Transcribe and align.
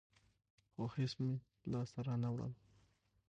خو 0.71 0.83
هېڅ 0.97 1.11
مې 1.21 1.31
لاس 1.71 1.89
ته 1.93 2.01
رانه 2.07 2.29
وړل. 2.31 2.53